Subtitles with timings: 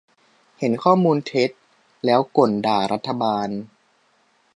[0.59, 1.49] -เห็นข้อมูลเท็จ
[2.05, 3.49] แล้วก่นด่ารัฐบาล